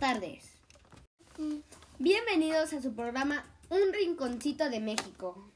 tardes. 0.00 0.42
Bienvenidos 1.98 2.72
a 2.72 2.82
su 2.82 2.94
programa 2.96 3.44
Un 3.68 3.92
Rinconcito 3.92 4.68
de 4.68 4.80
México. 4.80 5.52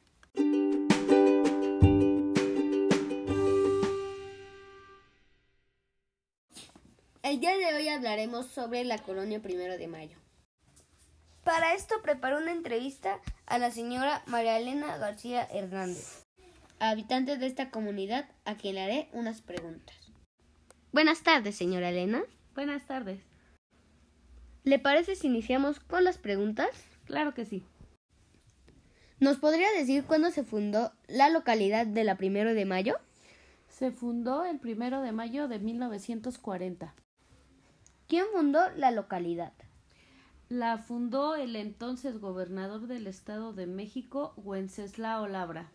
El 7.23 7.41
día 7.41 7.57
de 7.57 7.75
hoy 7.75 7.89
hablaremos 7.89 8.46
sobre 8.46 8.84
la 8.84 8.98
colonia 8.98 9.43
Primero 9.43 9.77
de 9.77 9.88
Mayo. 9.88 10.18
Para 11.43 11.75
esto 11.75 11.96
preparé 12.00 12.36
una 12.36 12.52
entrevista 12.52 13.18
a 13.46 13.59
la 13.59 13.72
señora 13.72 14.22
María 14.27 14.59
Elena 14.59 14.98
García 14.98 15.48
Hernández, 15.50 16.25
habitante 16.79 17.38
de 17.38 17.46
esta 17.46 17.70
comunidad, 17.70 18.29
a 18.45 18.54
quien 18.54 18.77
le 18.77 18.82
haré 18.82 19.09
unas 19.12 19.41
preguntas. 19.41 19.96
Buenas 20.93 21.25
tardes, 21.25 21.57
señora 21.57 21.89
Elena. 21.89 22.22
Buenas 22.54 22.86
tardes. 22.86 23.33
¿Le 24.64 24.79
parece 24.79 25.14
si 25.14 25.27
iniciamos 25.27 25.79
con 25.79 26.04
las 26.04 26.17
preguntas? 26.17 26.71
Claro 27.05 27.35
que 27.35 27.45
sí. 27.45 27.63
¿Nos 29.21 29.36
podría 29.36 29.71
decir 29.72 30.05
cuándo 30.05 30.31
se 30.31 30.43
fundó 30.43 30.91
la 31.07 31.29
localidad 31.29 31.86
de 31.86 32.03
la 32.03 32.17
Primero 32.17 32.55
de 32.55 32.64
Mayo? 32.64 32.97
Se 33.69 33.91
fundó 33.91 34.47
el 34.47 34.58
primero 34.58 35.03
de 35.03 35.12
mayo 35.12 35.48
de 35.48 35.58
1940. 35.58 36.95
¿Quién 38.06 38.25
fundó 38.33 38.70
la 38.77 38.91
localidad? 38.91 39.53
La 40.48 40.78
fundó 40.78 41.34
el 41.36 41.56
entonces 41.56 42.19
gobernador 42.19 42.86
del 42.86 43.06
Estado 43.06 43.53
de 43.53 43.67
México, 43.67 44.33
Wenceslao 44.36 45.28
Labra. 45.28 45.70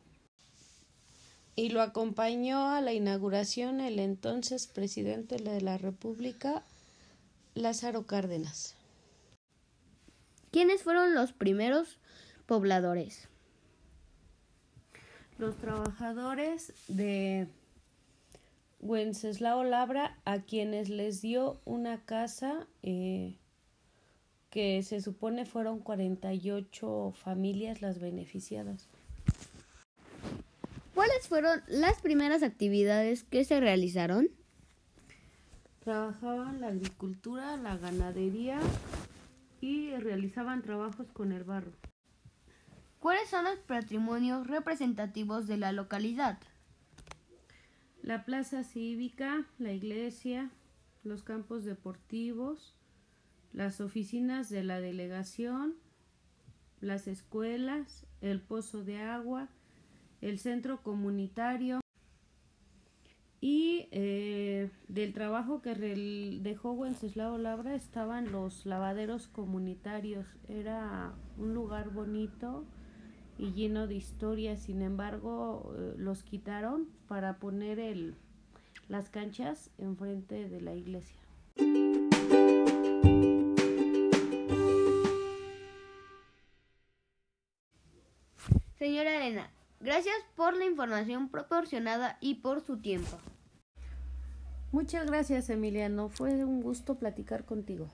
Y 1.55 1.69
lo 1.69 1.81
acompañó 1.81 2.69
a 2.69 2.81
la 2.81 2.93
inauguración 2.93 3.81
el 3.81 3.99
entonces 3.99 4.65
presidente 4.65 5.37
de 5.37 5.61
la 5.61 5.77
República, 5.77 6.63
Lázaro 7.53 8.07
Cárdenas. 8.07 8.78
¿Quiénes 10.59 10.83
fueron 10.83 11.15
los 11.15 11.31
primeros 11.31 11.99
pobladores? 12.45 13.29
Los 15.37 15.55
trabajadores 15.55 16.73
de 16.89 17.47
Wenceslao 18.81 19.63
Labra, 19.63 20.17
a 20.25 20.39
quienes 20.39 20.89
les 20.89 21.21
dio 21.21 21.61
una 21.63 22.03
casa 22.03 22.67
eh, 22.83 23.37
que 24.49 24.83
se 24.83 24.99
supone 24.99 25.45
fueron 25.45 25.79
48 25.79 27.13
familias 27.15 27.81
las 27.81 28.01
beneficiadas. 28.01 28.89
¿Cuáles 30.93 31.25
fueron 31.29 31.61
las 31.69 32.01
primeras 32.01 32.43
actividades 32.43 33.23
que 33.23 33.45
se 33.45 33.61
realizaron? 33.61 34.27
Trabajaban 35.85 36.59
la 36.59 36.67
agricultura, 36.67 37.55
la 37.55 37.77
ganadería 37.77 38.59
y 39.61 39.95
realizaban 39.95 40.61
trabajos 40.61 41.11
con 41.11 41.31
el 41.31 41.43
barro. 41.43 41.71
¿Cuáles 42.99 43.29
son 43.29 43.45
los 43.45 43.59
patrimonios 43.59 44.47
representativos 44.47 45.47
de 45.47 45.57
la 45.57 45.71
localidad? 45.71 46.39
La 48.01 48.25
plaza 48.25 48.63
cívica, 48.63 49.45
la 49.57 49.71
iglesia, 49.71 50.49
los 51.03 51.23
campos 51.23 51.63
deportivos, 51.63 52.75
las 53.53 53.81
oficinas 53.81 54.49
de 54.49 54.63
la 54.63 54.79
delegación, 54.79 55.75
las 56.81 57.07
escuelas, 57.07 58.05
el 58.21 58.41
pozo 58.41 58.83
de 58.83 59.01
agua, 59.01 59.49
el 60.21 60.39
centro 60.39 60.81
comunitario 60.81 61.79
y 63.41 63.87
eh, 63.91 64.69
del 64.89 65.13
trabajo 65.13 65.61
que 65.61 65.73
dejó 66.41 66.73
Wenceslao 66.73 67.37
Labra 67.37 67.73
estaban 67.75 68.31
los 68.31 68.65
lavaderos 68.65 69.27
comunitarios. 69.27 70.27
Era 70.49 71.13
un 71.37 71.53
lugar 71.53 71.89
bonito 71.91 72.65
y 73.37 73.53
lleno 73.53 73.87
de 73.87 73.95
historias. 73.95 74.59
Sin 74.59 74.81
embargo, 74.81 75.73
eh, 75.77 75.93
los 75.97 76.23
quitaron 76.23 76.89
para 77.07 77.37
poner 77.37 77.79
el, 77.79 78.15
las 78.89 79.09
canchas 79.09 79.71
enfrente 79.77 80.49
de 80.49 80.59
la 80.61 80.75
iglesia. 80.75 81.19
Señora 88.77 89.15
Elena, 89.17 89.49
gracias 89.79 90.15
por 90.35 90.55
la 90.55 90.65
información 90.65 91.29
proporcionada 91.29 92.17
y 92.21 92.35
por 92.35 92.61
su 92.61 92.77
tiempo. 92.77 93.17
Muchas 94.71 95.07
gracias, 95.07 95.49
Emiliano. 95.49 96.09
Fue 96.09 96.43
un 96.45 96.61
gusto 96.61 96.95
platicar 96.95 97.45
contigo. 97.45 97.89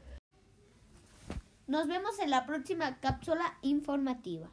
Nos 1.67 1.87
vemos 1.87 2.19
en 2.19 2.29
la 2.29 2.45
próxima 2.45 2.99
cápsula 2.99 3.57
informativa. 3.61 4.49